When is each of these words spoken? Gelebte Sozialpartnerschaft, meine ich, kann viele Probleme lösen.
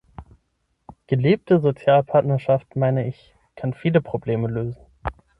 Gelebte 1.05 1.59
Sozialpartnerschaft, 1.59 2.75
meine 2.75 3.07
ich, 3.07 3.35
kann 3.55 3.75
viele 3.75 4.01
Probleme 4.01 4.47
lösen. 4.47 4.81